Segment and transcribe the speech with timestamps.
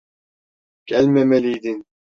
[0.85, 1.85] Gelmemeliydin.